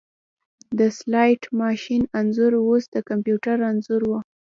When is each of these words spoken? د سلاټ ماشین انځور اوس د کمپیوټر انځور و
د 0.77 0.79
سلاټ 0.97 1.41
ماشین 1.61 2.01
انځور 2.19 2.53
اوس 2.65 2.83
د 2.95 2.97
کمپیوټر 3.09 3.57
انځور 3.71 4.01
و 4.05 4.11